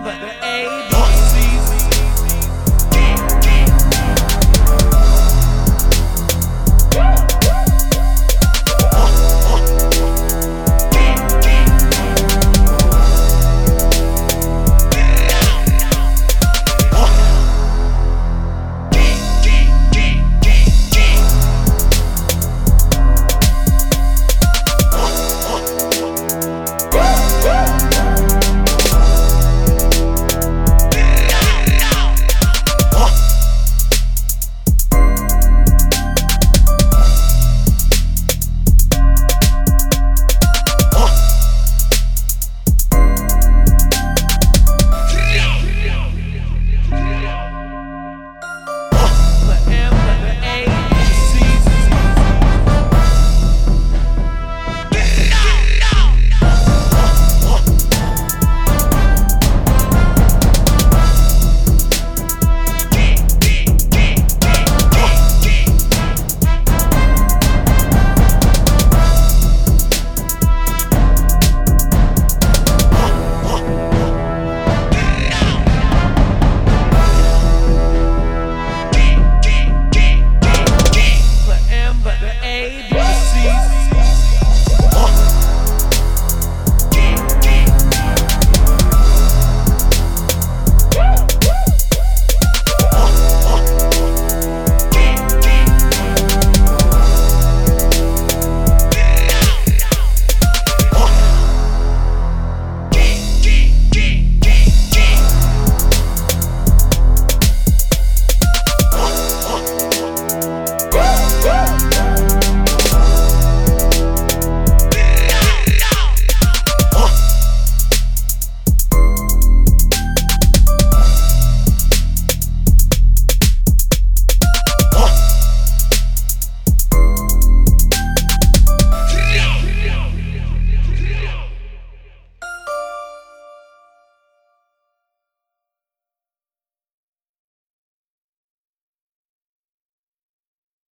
[0.00, 0.49] remember